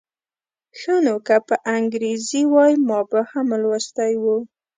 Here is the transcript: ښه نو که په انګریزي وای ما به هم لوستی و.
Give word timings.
ښه 0.79 0.95
نو 1.05 1.15
که 1.27 1.35
په 1.47 1.55
انګریزي 1.77 2.41
وای 2.53 2.73
ما 2.87 2.99
به 3.09 3.19
هم 3.31 3.47
لوستی 3.61 4.13
و. 4.21 4.23